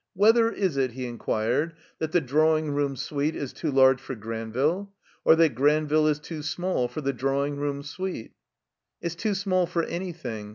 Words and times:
"Whether 0.15 0.51
is 0.51 0.77
it," 0.77 0.93
he 0.93 1.05
inquired, 1.05 1.75
"that 1.99 2.11
the 2.11 2.21
drawing 2.21 2.71
room 2.71 2.95
suite 2.95 3.35
is 3.35 3.53
too 3.53 3.69
large 3.69 4.01
for 4.01 4.15
Granville? 4.15 4.91
Or 5.23 5.35
that 5.35 5.53
Gran 5.53 5.85
ville 5.87 6.07
is 6.07 6.17
too 6.17 6.41
small 6.41 6.87
for 6.87 7.01
the 7.01 7.13
drawing 7.13 7.57
room 7.57 7.83
suite?" 7.83 8.33
"It's 8.99 9.13
too 9.13 9.35
small 9.35 9.67
for 9.67 9.85
anjrthing. 9.85 10.49